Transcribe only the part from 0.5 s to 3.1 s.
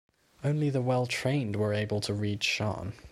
the well-trained were able to read Shan.